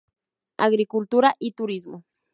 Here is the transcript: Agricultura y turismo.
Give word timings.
Agricultura 0.57 1.35
y 1.37 1.51
turismo. 1.51 2.05